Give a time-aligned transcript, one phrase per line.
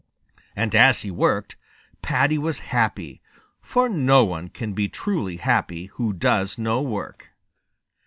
[0.55, 1.57] And as he worked,
[2.01, 3.21] Paddy was happy,
[3.61, 7.29] for one can never be truly happy who does no work.